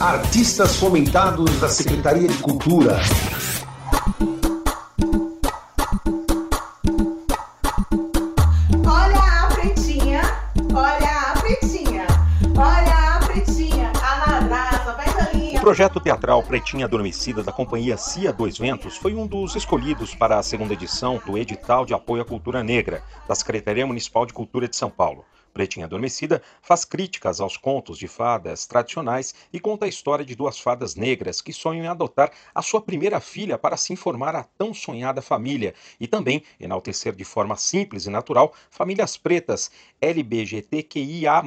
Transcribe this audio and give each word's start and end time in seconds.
Artistas 0.00 0.76
fomentados 0.76 1.58
da 1.58 1.68
Secretaria 1.68 2.28
de 2.28 2.38
Cultura. 2.38 3.00
Olha 8.86 9.18
a 9.18 9.48
pretinha, 9.52 10.22
olha 10.72 11.32
a 11.32 11.40
pretinha, 11.40 12.06
olha 12.56 13.16
a 13.16 13.18
pretinha, 13.26 13.92
a 14.00 14.26
madraça, 14.28 14.92
vai 14.92 15.56
O 15.56 15.60
projeto 15.60 15.98
teatral 15.98 16.44
Pretinha 16.44 16.84
Adormecida 16.84 17.42
da 17.42 17.50
companhia 17.50 17.96
Cia 17.96 18.32
Dois 18.32 18.56
Ventos 18.56 18.96
foi 18.96 19.16
um 19.16 19.26
dos 19.26 19.56
escolhidos 19.56 20.14
para 20.14 20.38
a 20.38 20.44
segunda 20.44 20.74
edição 20.74 21.20
do 21.26 21.36
edital 21.36 21.84
de 21.84 21.92
apoio 21.92 22.22
à 22.22 22.24
cultura 22.24 22.62
negra 22.62 23.02
da 23.26 23.34
Secretaria 23.34 23.84
Municipal 23.84 24.24
de 24.24 24.32
Cultura 24.32 24.68
de 24.68 24.76
São 24.76 24.90
Paulo. 24.90 25.24
Pretinha 25.52 25.86
Adormecida 25.86 26.42
faz 26.62 26.84
críticas 26.84 27.40
aos 27.40 27.56
contos 27.56 27.98
de 27.98 28.06
fadas 28.06 28.66
tradicionais 28.66 29.34
e 29.52 29.58
conta 29.58 29.84
a 29.86 29.88
história 29.88 30.24
de 30.24 30.34
duas 30.34 30.58
fadas 30.58 30.94
negras 30.94 31.40
que 31.40 31.52
sonham 31.52 31.84
em 31.84 31.88
adotar 31.88 32.30
a 32.54 32.62
sua 32.62 32.80
primeira 32.80 33.20
filha 33.20 33.58
para 33.58 33.76
se 33.76 33.92
informar 33.92 34.36
a 34.36 34.44
tão 34.44 34.72
sonhada 34.72 35.22
família 35.22 35.74
e 35.98 36.06
também 36.06 36.42
enaltecer 36.60 37.14
de 37.14 37.24
forma 37.24 37.56
simples 37.56 38.06
e 38.06 38.10
natural 38.10 38.52
famílias 38.70 39.16
pretas 39.16 39.70
LBGTQIA. 40.00 41.42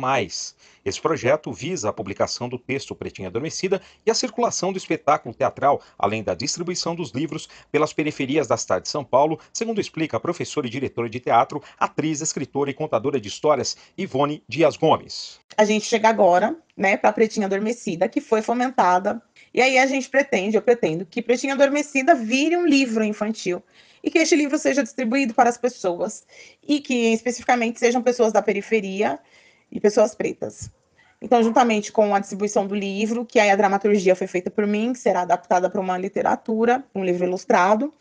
Esse 0.84 0.99
projeto 0.99 1.54
visa 1.54 1.90
a 1.90 1.94
publicação 1.94 2.49
do 2.49 2.58
texto 2.58 2.96
Pretinha 2.96 3.27
Adormecida 3.27 3.80
e 4.04 4.10
a 4.10 4.16
circulação 4.16 4.72
do 4.72 4.77
espetáculo 4.77 5.34
teatral, 5.34 5.80
além 5.98 6.24
da 6.24 6.34
distribuição 6.34 6.96
dos 6.96 7.12
livros 7.12 7.48
pelas 7.72 7.94
periferias 7.94 8.48
da 8.48 8.58
cidade 8.58 8.86
de 8.86 8.90
São 8.90 9.04
Paulo, 9.04 9.40
segundo 9.54 9.80
explica 9.80 10.18
a 10.18 10.20
professora 10.20 10.66
e 10.66 10.72
diretora 10.72 11.08
de 11.08 11.20
teatro, 11.20 11.62
atriz, 11.80 12.22
escritora 12.22 12.72
e 12.72 12.74
contadora 12.74 13.22
de 13.22 13.27
histórias 13.27 13.77
Ivone 13.98 14.44
Dias 14.48 14.77
Gomes. 14.77 15.40
A 15.58 15.66
gente 15.66 15.86
chega 15.86 16.09
agora, 16.09 16.55
né, 16.76 16.98
para 16.98 17.12
Pretinha 17.12 17.45
Adormecida, 17.45 18.08
que 18.08 18.22
foi 18.22 18.41
fomentada. 18.41 19.22
E 19.54 19.62
aí 19.62 19.77
a 19.77 19.86
gente 19.86 20.09
pretende, 20.09 20.55
eu 20.55 20.62
pretendo, 20.62 21.05
que 21.05 21.21
Pretinha 21.21 21.54
Adormecida 21.54 22.16
vire 22.16 22.55
um 22.55 22.66
livro 22.66 23.04
infantil 23.04 23.62
e 24.04 24.10
que 24.10 24.18
este 24.18 24.35
livro 24.35 24.57
seja 24.57 24.82
distribuído 24.82 25.34
para 25.34 25.49
as 25.49 25.57
pessoas 25.57 26.26
e 26.68 26.79
que 26.79 27.13
especificamente 27.13 27.79
sejam 27.79 28.01
pessoas 28.01 28.32
da 28.34 28.41
periferia 28.41 29.20
e 29.71 29.79
pessoas 29.79 30.16
pretas. 30.16 30.71
Então, 31.21 31.44
juntamente 31.44 31.91
com 31.91 32.16
a 32.16 32.20
distribuição 32.20 32.66
do 32.66 32.73
livro, 32.73 33.26
que 33.26 33.40
aí 33.40 33.51
a 33.51 33.55
dramaturgia 33.55 34.16
foi 34.16 34.26
feita 34.26 34.49
por 34.49 34.66
mim, 34.66 34.91
que 34.94 34.99
será 34.99 35.21
adaptada 35.21 35.70
para 35.70 35.79
uma 35.79 35.98
literatura, 35.98 36.84
um 36.96 37.05
livro 37.05 37.26
ilustrado, 37.26 37.94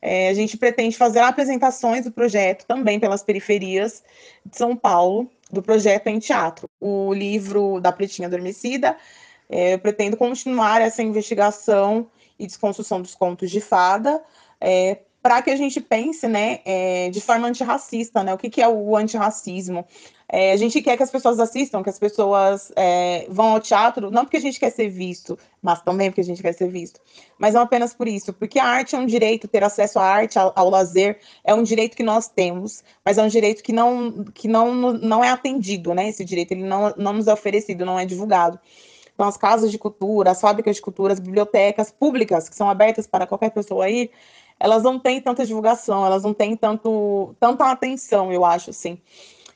é, 0.00 0.28
a 0.28 0.34
gente 0.34 0.56
pretende 0.56 0.96
fazer 0.96 1.20
apresentações 1.20 2.04
do 2.04 2.12
projeto 2.12 2.64
também 2.66 3.00
pelas 3.00 3.22
periferias 3.22 4.02
de 4.44 4.56
São 4.56 4.76
Paulo, 4.76 5.30
do 5.50 5.62
projeto 5.62 6.06
em 6.06 6.18
teatro. 6.18 6.68
O 6.80 7.12
livro 7.12 7.80
da 7.80 7.90
Pretinha 7.90 8.28
Adormecida, 8.28 8.96
é, 9.48 9.74
eu 9.74 9.78
pretendo 9.78 10.16
continuar 10.16 10.80
essa 10.80 11.02
investigação 11.02 12.08
e 12.38 12.46
desconstrução 12.46 13.02
dos 13.02 13.14
contos 13.14 13.50
de 13.50 13.60
fada, 13.60 14.22
é, 14.60 14.98
para 15.22 15.42
que 15.42 15.50
a 15.50 15.56
gente 15.56 15.80
pense 15.80 16.26
né, 16.28 16.60
é, 16.64 17.10
de 17.10 17.20
forma 17.20 17.48
antirracista, 17.48 18.22
né? 18.22 18.32
O 18.32 18.38
que, 18.38 18.48
que 18.48 18.62
é 18.62 18.68
o 18.68 18.96
antirracismo? 18.96 19.84
É, 20.30 20.52
a 20.52 20.56
gente 20.56 20.82
quer 20.82 20.96
que 20.96 21.02
as 21.02 21.10
pessoas 21.10 21.40
assistam, 21.40 21.82
que 21.82 21.88
as 21.88 21.98
pessoas 21.98 22.70
é, 22.76 23.26
vão 23.30 23.52
ao 23.52 23.60
teatro, 23.60 24.10
não 24.10 24.24
porque 24.24 24.36
a 24.36 24.40
gente 24.40 24.60
quer 24.60 24.70
ser 24.70 24.90
visto, 24.90 25.38
mas 25.62 25.80
também 25.80 26.10
porque 26.10 26.20
a 26.20 26.24
gente 26.24 26.42
quer 26.42 26.52
ser 26.52 26.68
visto, 26.68 27.00
mas 27.38 27.54
não 27.54 27.62
apenas 27.62 27.94
por 27.94 28.06
isso, 28.06 28.32
porque 28.34 28.58
a 28.58 28.64
arte 28.64 28.94
é 28.94 28.98
um 28.98 29.06
direito, 29.06 29.48
ter 29.48 29.64
acesso 29.64 29.98
à 29.98 30.04
arte, 30.04 30.38
ao, 30.38 30.52
ao 30.54 30.68
lazer, 30.68 31.18
é 31.42 31.54
um 31.54 31.62
direito 31.62 31.96
que 31.96 32.02
nós 32.02 32.28
temos, 32.28 32.84
mas 33.02 33.16
é 33.16 33.22
um 33.22 33.28
direito 33.28 33.62
que 33.62 33.72
não, 33.72 34.24
que 34.34 34.46
não, 34.46 34.74
não 34.92 35.24
é 35.24 35.30
atendido, 35.30 35.94
né? 35.94 36.10
Esse 36.10 36.24
direito, 36.26 36.52
ele 36.52 36.64
não, 36.64 36.92
não 36.96 37.14
nos 37.14 37.26
é 37.26 37.32
oferecido, 37.32 37.86
não 37.86 37.98
é 37.98 38.04
divulgado. 38.04 38.60
Então, 39.14 39.26
as 39.26 39.36
casas 39.36 39.72
de 39.72 39.78
cultura, 39.78 40.30
as 40.30 40.40
fábricas 40.40 40.76
de 40.76 40.82
cultura, 40.82 41.12
as 41.12 41.18
bibliotecas 41.18 41.90
públicas, 41.90 42.48
que 42.48 42.54
são 42.54 42.70
abertas 42.70 43.04
para 43.06 43.26
qualquer 43.26 43.50
pessoa 43.50 43.88
ir, 43.88 44.12
elas 44.58 44.82
não 44.82 44.98
têm 44.98 45.20
tanta 45.20 45.46
divulgação, 45.46 46.04
elas 46.04 46.22
não 46.22 46.34
têm 46.34 46.56
tanto, 46.56 47.34
tanta 47.38 47.70
atenção, 47.70 48.32
eu 48.32 48.44
acho, 48.44 48.70
assim. 48.70 48.98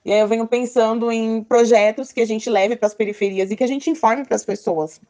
E 0.05 0.13
aí 0.13 0.21
eu 0.21 0.29
venho 0.29 0.47
pensando 0.47 1.11
em 1.13 1.43
projetos 1.45 2.13
que 2.13 2.21
a 2.21 2.27
gente 2.27 2.51
leve 2.51 2.77
para 2.77 2.87
as 2.87 2.95
periferias 2.95 3.51
e 3.51 3.57
que 3.57 3.65
a 3.65 3.69
gente 3.69 3.89
informe 3.89 4.25
para 4.25 4.37
as 4.37 4.45
pessoas. 4.45 5.01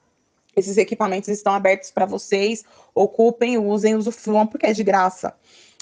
Esses 0.55 0.77
equipamentos 0.77 1.29
estão 1.29 1.55
abertos 1.55 1.91
para 1.91 2.05
vocês, 2.05 2.65
ocupem, 2.95 3.57
usem, 3.57 3.95
usufruam, 3.95 4.47
porque 4.47 4.67
é 4.67 4.73
de 4.73 4.85
graça. 4.85 5.35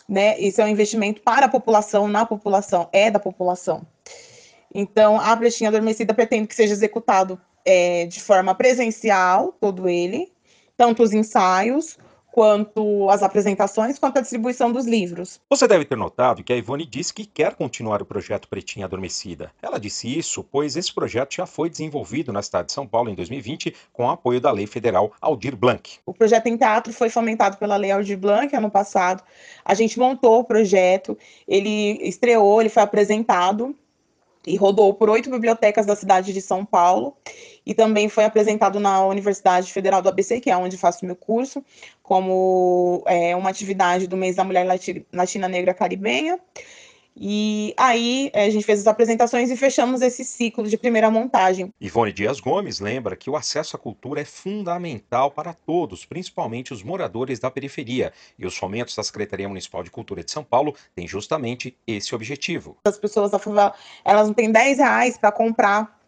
Né? 0.09 0.39
Isso 0.39 0.61
é 0.61 0.65
um 0.65 0.69
investimento 0.69 1.21
para 1.23 1.47
a 1.47 1.49
população, 1.49 2.07
na 2.07 2.25
população, 2.25 2.89
é 2.93 3.11
da 3.11 3.19
população. 3.19 3.83
Então, 4.73 5.21
a 5.21 5.35
Brechinha 5.35 5.69
Adormecida 5.69 6.15
pretende 6.15 6.47
que 6.47 6.55
seja 6.55 6.73
executado 6.73 7.41
é, 7.65 8.07
de 8.07 8.21
forma 8.21 8.55
presencial, 8.55 9.53
todo 9.61 9.89
ele, 9.89 10.33
tanto 10.77 11.03
os 11.03 11.13
ensaios, 11.13 11.99
quanto 12.33 13.09
as 13.11 13.23
apresentações, 13.23 13.99
quanto 13.99 14.19
a 14.19 14.21
distribuição 14.21 14.73
dos 14.73 14.87
livros. 14.87 15.41
Você 15.49 15.67
deve 15.67 15.85
ter 15.85 15.97
notado 15.97 16.43
que 16.43 16.53
a 16.53 16.57
Ivone 16.57 16.87
disse 16.87 17.13
que 17.13 17.27
quer 17.27 17.55
continuar 17.55 18.03
o 18.03 18.07
projeto 18.07 18.49
Pretinha 18.49 18.87
Adormecida. 18.87 19.51
Ela 19.63 19.79
disse 19.79 20.19
isso 20.19 20.45
pois 20.45 20.77
esse 20.77 20.95
projeto 20.95 21.35
já 21.35 21.47
foi 21.47 21.69
desenvolvido 21.69 22.33
na 22.33 22.43
cidade 22.43 22.69
de 22.69 22.73
São 22.73 22.87
Paulo 22.87 23.11
em 23.11 23.15
2020 23.15 23.75
com 23.93 24.07
o 24.07 24.11
apoio 24.11 24.41
da 24.41 24.51
Lei 24.51 24.67
Federal 24.67 25.13
Aldir 25.21 25.57
Blanc. 25.57 25.99
O 26.07 26.15
projeto 26.15 26.47
em 26.47 26.57
teatro 26.57 26.93
foi 26.93 27.11
fomentado 27.11 27.57
pela 27.57 27.77
Lei 27.77 27.91
Aldir 27.91 28.19
Blanc 28.19 28.55
ano 28.55 28.71
passado. 28.71 29.23
A 29.65 29.75
gente 29.75 29.99
montou 29.99 30.41
o 30.41 30.45
projeto, 30.45 31.17
ele 31.47 31.99
estreou, 32.03 32.61
ele 32.61 32.69
foi 32.69 32.83
apresentado 32.83 33.75
e 34.47 34.57
rodou 34.57 34.95
por 34.95 35.11
oito 35.11 35.31
bibliotecas 35.31 35.87
da 35.87 35.95
cidade 35.95 36.33
de 36.33 36.41
São 36.41 36.65
Paulo 36.65 37.17
e 37.65 37.75
também 37.75 38.09
foi 38.09 38.25
apresentado 38.25 38.81
na 38.81 39.05
Universidade 39.05 39.73
Federal 39.73 40.01
do 40.01 40.09
ABC, 40.09 40.41
que 40.41 40.51
é 40.51 40.57
onde 40.57 40.79
faço 40.79 41.05
meu 41.05 41.17
curso, 41.17 41.63
como 42.03 43.03
é, 43.07 43.37
uma 43.37 43.51
atividade 43.51 44.07
do 44.07 44.17
mês 44.17 44.37
da 44.37 44.45
mulher 44.45 44.67
latina 45.13 45.49
negra 45.49 45.75
caribenha. 45.75 46.39
E 47.17 47.75
aí 47.77 48.31
a 48.35 48.49
gente 48.49 48.65
fez 48.65 48.81
as 48.81 48.87
apresentações 48.87 49.51
e 49.51 49.57
fechamos 49.57 50.01
esse 50.01 50.25
ciclo 50.25 50.67
de 50.67 50.79
primeira 50.79 51.11
montagem. 51.11 51.73
Ivone 51.81 52.13
Dias 52.13 52.41
Gomes 52.41 52.81
lembra 52.81 53.17
que 53.17 53.29
o 53.29 53.37
acesso 53.37 53.77
à 53.77 53.79
cultura 53.79 54.21
é 54.21 54.25
fundamental 54.25 55.31
para 55.31 55.53
todos, 55.53 56.05
principalmente 56.05 56.73
os 56.73 56.83
moradores 56.83 57.39
da 57.39 57.51
periferia. 57.51 58.13
E 58.39 58.47
os 58.47 58.57
fomentos 58.57 58.95
da 58.95 59.03
Secretaria 59.03 59.49
Municipal 59.49 59.83
de 59.83 59.91
Cultura 59.91 60.25
de 60.25 60.31
São 60.31 60.45
Paulo 60.45 60.75
têm 60.95 61.07
justamente 61.07 61.77
esse 61.87 62.15
objetivo. 62.15 62.77
As 62.85 62.99
pessoas 62.99 63.31
da 63.31 63.39
favela, 63.39 63.75
elas 64.05 64.27
não 64.27 64.35
têm 64.35 64.51
10 64.51 64.79
reais 64.79 65.19
para 65.19 65.33
comprar 65.33 66.01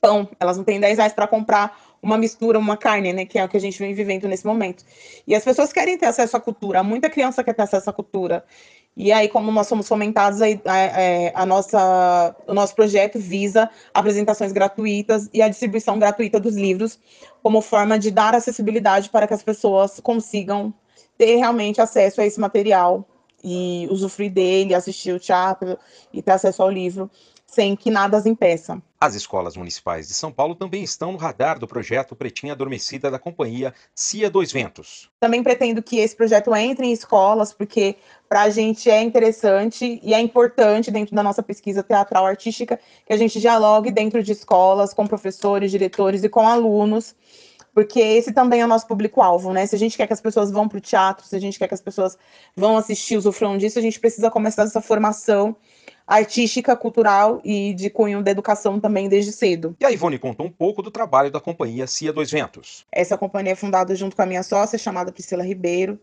pão, 0.00 0.28
elas 0.40 0.56
não 0.56 0.64
têm 0.64 0.80
10 0.80 0.98
reais 0.98 1.12
para 1.12 1.26
comprar 1.26 1.78
uma 2.02 2.18
mistura, 2.18 2.58
uma 2.58 2.76
carne, 2.76 3.12
né, 3.12 3.24
que 3.24 3.38
é 3.38 3.44
o 3.44 3.48
que 3.48 3.56
a 3.56 3.60
gente 3.60 3.78
vem 3.78 3.94
vivendo 3.94 4.28
nesse 4.28 4.46
momento. 4.46 4.84
E 5.26 5.34
as 5.34 5.44
pessoas 5.44 5.72
querem 5.72 5.98
ter 5.98 6.06
acesso 6.06 6.36
à 6.36 6.40
cultura, 6.40 6.82
muita 6.82 7.10
criança 7.10 7.42
quer 7.42 7.54
ter 7.54 7.62
acesso 7.62 7.90
à 7.90 7.92
cultura. 7.92 8.44
E 8.96 9.12
aí, 9.12 9.28
como 9.28 9.52
nós 9.52 9.66
somos 9.66 9.86
fomentados, 9.86 10.40
a, 10.40 10.46
a, 10.46 11.42
a, 11.42 11.46
nossa, 11.46 12.34
o 12.46 12.54
nosso 12.54 12.74
projeto 12.74 13.18
visa 13.18 13.68
apresentações 13.92 14.52
gratuitas 14.52 15.28
e 15.34 15.42
a 15.42 15.48
distribuição 15.48 15.98
gratuita 15.98 16.40
dos 16.40 16.56
livros, 16.56 16.98
como 17.42 17.60
forma 17.60 17.98
de 17.98 18.10
dar 18.10 18.34
acessibilidade 18.34 19.10
para 19.10 19.26
que 19.26 19.34
as 19.34 19.42
pessoas 19.42 20.00
consigam 20.00 20.72
ter 21.18 21.36
realmente 21.36 21.78
acesso 21.78 22.22
a 22.22 22.26
esse 22.26 22.40
material 22.40 23.06
e 23.44 23.86
usufruir 23.90 24.32
dele, 24.32 24.74
assistir 24.74 25.12
o 25.12 25.20
teatro 25.20 25.78
e 26.10 26.22
ter 26.22 26.32
acesso 26.32 26.62
ao 26.62 26.70
livro 26.70 27.10
sem 27.56 27.74
que 27.74 27.90
nada 27.90 28.18
as 28.18 28.26
impeça. 28.26 28.82
As 29.00 29.14
escolas 29.14 29.56
municipais 29.56 30.06
de 30.06 30.12
São 30.12 30.30
Paulo 30.30 30.54
também 30.54 30.84
estão 30.84 31.10
no 31.10 31.16
radar 31.16 31.58
do 31.58 31.66
projeto 31.66 32.14
Pretinha 32.14 32.52
Adormecida 32.52 33.10
da 33.10 33.18
companhia 33.18 33.72
Cia 33.94 34.28
Dois 34.28 34.52
Ventos. 34.52 35.10
Também 35.18 35.42
pretendo 35.42 35.82
que 35.82 35.98
esse 35.98 36.14
projeto 36.14 36.54
entre 36.54 36.86
em 36.86 36.92
escolas, 36.92 37.54
porque 37.54 37.96
para 38.28 38.42
a 38.42 38.50
gente 38.50 38.90
é 38.90 39.00
interessante 39.00 39.98
e 40.02 40.12
é 40.12 40.20
importante 40.20 40.90
dentro 40.90 41.16
da 41.16 41.22
nossa 41.22 41.42
pesquisa 41.42 41.82
teatral 41.82 42.26
artística 42.26 42.78
que 43.06 43.12
a 43.12 43.16
gente 43.16 43.40
dialogue 43.40 43.90
dentro 43.90 44.22
de 44.22 44.32
escolas 44.32 44.92
com 44.92 45.06
professores, 45.06 45.70
diretores 45.70 46.24
e 46.24 46.28
com 46.28 46.46
alunos 46.46 47.14
porque 47.72 48.00
esse 48.00 48.32
também 48.32 48.62
é 48.62 48.64
o 48.64 48.68
nosso 48.68 48.86
público-alvo, 48.86 49.52
né? 49.52 49.66
Se 49.66 49.76
a 49.76 49.78
gente 49.78 49.98
quer 49.98 50.06
que 50.06 50.12
as 50.14 50.20
pessoas 50.20 50.50
vão 50.50 50.66
para 50.66 50.78
o 50.78 50.80
teatro, 50.80 51.26
se 51.26 51.36
a 51.36 51.38
gente 51.38 51.58
quer 51.58 51.68
que 51.68 51.74
as 51.74 51.80
pessoas 51.82 52.16
vão 52.56 52.78
assistir, 52.78 53.18
usufruam 53.18 53.58
disso, 53.58 53.78
a 53.78 53.82
gente 53.82 54.00
precisa 54.00 54.30
começar 54.30 54.62
essa 54.62 54.80
formação 54.80 55.54
artística, 56.06 56.76
cultural 56.76 57.40
e 57.44 57.74
de 57.74 57.90
cunho 57.90 58.22
da 58.22 58.30
educação 58.30 58.78
também 58.78 59.08
desde 59.08 59.32
cedo. 59.32 59.76
E 59.80 59.84
a 59.84 59.90
Ivone 59.90 60.18
contou 60.18 60.46
um 60.46 60.50
pouco 60.50 60.80
do 60.80 60.90
trabalho 60.90 61.30
da 61.30 61.40
companhia 61.40 61.86
Cia 61.86 62.12
Dois 62.12 62.30
Ventos. 62.30 62.86
Essa 62.92 63.18
companhia 63.18 63.52
é 63.52 63.56
fundada 63.56 63.94
junto 63.94 64.14
com 64.14 64.22
a 64.22 64.26
minha 64.26 64.42
sócia, 64.42 64.78
chamada 64.78 65.10
Priscila 65.10 65.42
Ribeiro. 65.42 65.98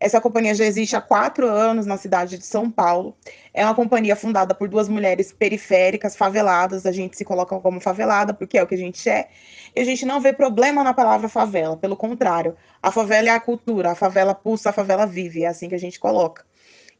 Essa 0.00 0.20
companhia 0.20 0.52
já 0.52 0.64
existe 0.64 0.96
há 0.96 1.00
quatro 1.00 1.46
anos 1.46 1.86
na 1.86 1.96
cidade 1.96 2.36
de 2.36 2.44
São 2.44 2.68
Paulo. 2.68 3.14
É 3.54 3.64
uma 3.64 3.74
companhia 3.74 4.16
fundada 4.16 4.52
por 4.52 4.68
duas 4.68 4.88
mulheres 4.88 5.32
periféricas, 5.32 6.16
faveladas. 6.16 6.86
A 6.86 6.90
gente 6.90 7.16
se 7.16 7.24
coloca 7.24 7.56
como 7.60 7.78
favelada, 7.78 8.34
porque 8.34 8.58
é 8.58 8.62
o 8.64 8.66
que 8.66 8.74
a 8.74 8.78
gente 8.78 9.08
é. 9.08 9.28
E 9.76 9.80
a 9.80 9.84
gente 9.84 10.04
não 10.04 10.20
vê 10.20 10.32
problema 10.32 10.82
na 10.82 10.92
palavra 10.92 11.28
favela, 11.28 11.76
pelo 11.76 11.96
contrário. 11.96 12.56
A 12.82 12.90
favela 12.90 13.28
é 13.28 13.30
a 13.30 13.38
cultura, 13.38 13.92
a 13.92 13.94
favela 13.94 14.34
pulsa, 14.34 14.70
a 14.70 14.72
favela 14.72 15.06
vive, 15.06 15.44
é 15.44 15.46
assim 15.46 15.68
que 15.68 15.74
a 15.76 15.78
gente 15.78 16.00
coloca. 16.00 16.44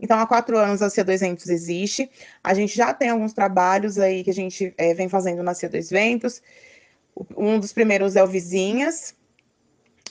Então, 0.02 0.18
há 0.18 0.26
quatro 0.26 0.58
anos 0.58 0.82
a 0.82 0.88
C200 0.88 1.48
existe. 1.48 2.10
A 2.42 2.52
gente 2.54 2.76
já 2.76 2.92
tem 2.92 3.10
alguns 3.10 3.32
trabalhos 3.32 4.00
aí 4.00 4.24
que 4.24 4.30
a 4.30 4.34
gente 4.34 4.74
é, 4.76 4.92
vem 4.92 5.08
fazendo 5.08 5.44
na 5.44 5.52
C200. 5.52 6.42
Um 7.36 7.60
dos 7.60 7.72
primeiros 7.72 8.16
é 8.16 8.24
o 8.24 8.26
Vizinhas, 8.26 9.14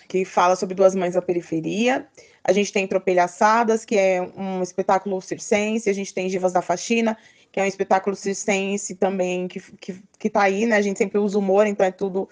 que 0.07 0.23
fala 0.23 0.55
sobre 0.55 0.75
duas 0.75 0.95
mães 0.95 1.15
da 1.15 1.21
periferia. 1.21 2.07
A 2.41 2.53
gente 2.53 2.71
tem 2.71 2.88
Tropelhaçadas, 2.88 3.83
que 3.83 3.97
é 3.97 4.21
um 4.21 4.63
espetáculo 4.63 5.21
circense. 5.21 5.89
A 5.89 5.94
gente 5.94 6.13
tem 6.13 6.29
Divas 6.29 6.53
da 6.53 6.61
Faxina, 6.61 7.17
que 7.51 7.59
é 7.59 7.63
um 7.63 7.67
espetáculo 7.67 8.15
circense 8.15 8.95
também 8.95 9.49
que, 9.49 9.59
que, 9.75 10.01
que 10.17 10.29
tá 10.29 10.44
aí, 10.44 10.65
né? 10.65 10.77
A 10.77 10.81
gente 10.81 10.97
sempre 10.97 11.19
usa 11.19 11.37
humor, 11.37 11.67
então 11.67 11.85
é 11.85 11.91
tudo. 11.91 12.29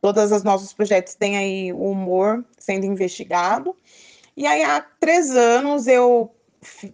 Todos 0.00 0.30
os 0.30 0.44
nossos 0.44 0.72
projetos 0.72 1.14
têm 1.16 1.36
aí 1.36 1.72
o 1.72 1.90
humor 1.90 2.44
sendo 2.56 2.86
investigado. 2.86 3.76
E 4.36 4.46
aí, 4.46 4.62
há 4.62 4.80
três 4.80 5.30
anos, 5.30 5.86
eu 5.86 6.32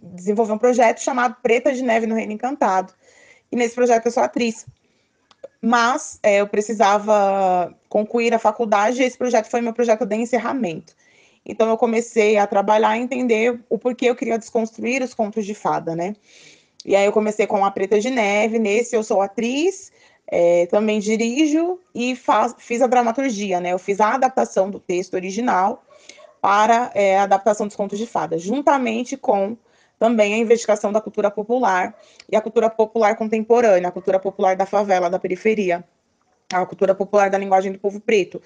desenvolvi 0.01 0.51
um 0.51 0.57
projeto 0.57 0.99
chamado 0.99 1.35
Preta 1.41 1.73
de 1.73 1.83
Neve 1.83 2.07
no 2.07 2.15
Reino 2.15 2.33
Encantado. 2.33 2.93
E 3.51 3.55
nesse 3.55 3.75
projeto 3.75 4.05
eu 4.05 4.11
sou 4.11 4.23
atriz. 4.23 4.65
Mas 5.61 6.19
é, 6.21 6.41
eu 6.41 6.47
precisava 6.47 7.73
concluir 7.89 8.33
a 8.33 8.39
faculdade 8.39 9.01
e 9.01 9.05
esse 9.05 9.17
projeto 9.17 9.49
foi 9.49 9.61
meu 9.61 9.73
projeto 9.73 10.05
de 10.05 10.15
encerramento. 10.15 10.93
Então 11.45 11.69
eu 11.69 11.77
comecei 11.77 12.37
a 12.37 12.45
trabalhar 12.45 12.97
e 12.97 13.01
entender 13.01 13.59
o 13.69 13.77
porquê 13.77 14.07
eu 14.07 14.15
queria 14.15 14.37
desconstruir 14.37 15.01
os 15.01 15.13
contos 15.13 15.45
de 15.45 15.53
fada, 15.53 15.95
né? 15.95 16.13
E 16.85 16.95
aí 16.95 17.05
eu 17.05 17.11
comecei 17.11 17.47
com 17.47 17.65
a 17.65 17.71
Preta 17.71 17.99
de 17.99 18.09
Neve, 18.09 18.59
nesse 18.59 18.95
eu 18.95 19.03
sou 19.03 19.21
atriz, 19.21 19.91
é, 20.27 20.65
também 20.67 20.99
dirijo 20.99 21.79
e 21.95 22.15
faz, 22.15 22.53
fiz 22.57 22.81
a 22.81 22.87
dramaturgia, 22.87 23.59
né? 23.59 23.71
Eu 23.71 23.79
fiz 23.79 23.99
a 23.99 24.15
adaptação 24.15 24.69
do 24.69 24.79
texto 24.79 25.13
original 25.13 25.83
para 26.41 26.91
é, 26.93 27.17
a 27.17 27.23
adaptação 27.23 27.67
dos 27.67 27.75
contos 27.75 27.97
de 27.97 28.05
fada, 28.05 28.37
juntamente 28.37 29.17
com 29.17 29.57
também 29.99 30.33
a 30.33 30.37
investigação 30.37 30.91
da 30.91 31.01
cultura 31.01 31.31
popular 31.31 31.95
e 32.31 32.35
a 32.35 32.41
cultura 32.41 32.69
popular 32.69 33.15
contemporânea, 33.15 33.89
a 33.89 33.91
cultura 33.91 34.19
popular 34.19 34.55
da 34.55 34.65
favela, 34.65 35.09
da 35.09 35.19
periferia, 35.19 35.83
a 36.53 36.65
cultura 36.65 36.93
popular 36.93 37.29
da 37.29 37.37
linguagem 37.37 37.71
do 37.71 37.79
povo 37.79 37.99
preto. 37.99 38.41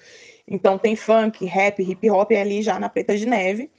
Então 0.48 0.78
tem 0.78 0.96
funk, 0.96 1.44
rap, 1.44 1.82
hip 1.82 2.10
hop 2.10 2.32
ali 2.32 2.62
já 2.62 2.78
na 2.78 2.88
Preta 2.88 3.16
de 3.16 3.26
Neve, 3.26 3.70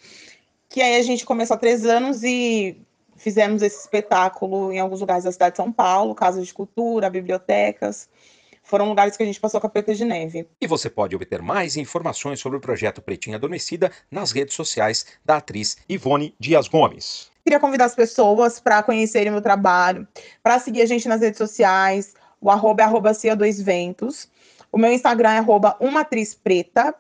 que 0.70 0.82
aí 0.82 0.96
a 0.96 1.04
gente 1.04 1.26
começou 1.26 1.56
há 1.56 1.60
três 1.60 1.86
anos 1.86 2.24
e 2.24 2.78
fizemos 3.16 3.62
esse 3.62 3.80
espetáculo 3.80 4.72
em 4.72 4.80
alguns 4.80 5.02
lugares 5.02 5.24
da 5.24 5.32
cidade 5.32 5.54
de 5.54 5.58
São 5.58 5.72
Paulo, 5.72 6.16
casas 6.16 6.46
de 6.46 6.54
cultura, 6.54 7.10
bibliotecas, 7.10 8.10
foram 8.64 8.88
lugares 8.88 9.16
que 9.16 9.22
a 9.22 9.26
gente 9.26 9.40
passou 9.40 9.62
com 9.62 9.68
a 9.68 9.70
Preta 9.70 9.94
de 9.94 10.06
Neve. 10.06 10.48
E 10.60 10.66
você 10.66 10.90
pode 10.90 11.16
obter 11.16 11.42
mais 11.42 11.78
informações 11.78 12.40
sobre 12.40 12.58
o 12.58 12.62
projeto 12.62 13.02
Pretinha 13.02 13.36
Adormecida 13.36 13.92
nas 14.10 14.32
redes 14.32 14.56
sociais 14.56 15.06
da 15.24 15.38
atriz 15.38 15.78
Ivone 15.88 16.34
Dias 16.40 16.68
Gomes. 16.68 17.32
Queria 17.44 17.60
convidar 17.60 17.86
as 17.86 17.96
pessoas 17.96 18.60
para 18.60 18.82
conhecerem 18.82 19.32
meu 19.32 19.42
trabalho, 19.42 20.08
para 20.42 20.58
seguir 20.60 20.82
a 20.82 20.86
gente 20.86 21.10
nas 21.10 21.20
redes 21.20 21.38
sociais, 21.38 22.14
o 22.40 22.50
arroba 22.50 22.84
é 22.84 22.86
arroba 22.86 23.12
CO2Ventos. 23.12 24.28
O 24.72 24.78
meu 24.78 24.92
Instagram 24.92 25.32
é 25.32 25.38
arroba 25.38 25.78
uma 25.80 26.02
atriz 26.02 26.34
preta, 26.34 26.96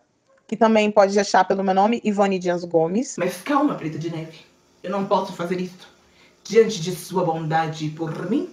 que 0.47 0.55
também 0.55 0.91
pode 0.91 1.17
achar 1.19 1.45
pelo 1.45 1.63
meu 1.63 1.73
nome, 1.73 2.01
Ivone 2.03 2.39
Dias 2.39 2.63
Gomes. 2.63 3.15
Mas 3.17 3.41
calma, 3.41 3.75
Preta 3.75 3.97
de 3.97 4.09
Neve. 4.09 4.39
Eu 4.81 4.91
não 4.91 5.05
posso 5.05 5.33
fazer 5.33 5.59
isso. 5.59 5.91
Diante 6.43 6.81
de 6.81 6.93
sua 6.93 7.23
bondade 7.25 7.89
por 7.89 8.29
mim, 8.29 8.49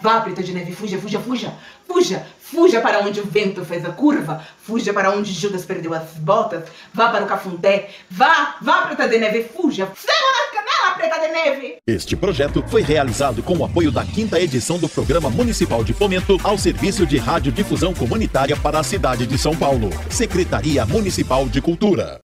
Vá, 0.00 0.20
Preta 0.20 0.42
de 0.42 0.52
Neve, 0.52 0.72
fuja, 0.72 0.98
fuja, 0.98 1.18
fuja, 1.20 1.54
fuja, 1.86 2.26
fuja 2.38 2.80
para 2.80 3.00
onde 3.00 3.20
o 3.20 3.24
vento 3.24 3.64
fez 3.64 3.84
a 3.84 3.90
curva, 3.90 4.44
fuja 4.62 4.92
para 4.92 5.10
onde 5.10 5.32
Judas 5.32 5.64
perdeu 5.64 5.94
as 5.94 6.12
botas, 6.18 6.64
vá 6.92 7.08
para 7.08 7.24
o 7.24 7.26
Cafundé, 7.26 7.90
vá, 8.10 8.56
vá, 8.60 8.82
Preta 8.82 9.08
de 9.08 9.18
Neve, 9.18 9.44
fuja, 9.44 9.90
Segura 9.96 10.44
na 10.44 10.60
canela, 10.60 10.94
Preta 10.96 11.26
de 11.26 11.32
Neve. 11.32 11.76
Este 11.86 12.16
projeto 12.16 12.62
foi 12.68 12.82
realizado 12.82 13.42
com 13.42 13.56
o 13.56 13.64
apoio 13.64 13.90
da 13.90 14.04
quinta 14.04 14.40
edição 14.40 14.78
do 14.78 14.88
Programa 14.88 15.30
Municipal 15.30 15.82
de 15.82 15.92
Fomento 15.92 16.38
ao 16.42 16.58
Serviço 16.58 17.06
de 17.06 17.16
Radiodifusão 17.16 17.94
Comunitária 17.94 18.56
para 18.56 18.80
a 18.80 18.84
cidade 18.84 19.26
de 19.26 19.38
São 19.38 19.56
Paulo. 19.56 19.90
Secretaria 20.10 20.84
Municipal 20.84 21.48
de 21.48 21.60
Cultura. 21.60 22.18